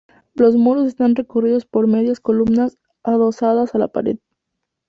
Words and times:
Los 0.33 0.55
muros 0.55 0.87
están 0.87 1.15
recorridos 1.15 1.67
por 1.67 1.85
medias 1.85 2.19
columnas 2.19 2.79
adosadas 3.03 3.75
a 3.75 3.77
la 3.77 3.87
pared. 3.87 4.17